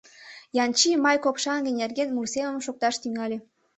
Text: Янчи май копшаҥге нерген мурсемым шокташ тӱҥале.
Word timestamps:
Янчи 0.63 0.89
май 1.03 1.17
копшаҥге 1.23 1.71
нерген 1.81 2.09
мурсемым 2.15 2.59
шокташ 2.65 2.95
тӱҥале. 3.01 3.37